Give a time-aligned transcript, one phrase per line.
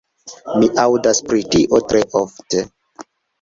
[0.61, 2.65] Mi aŭdas pri tio tre ofte.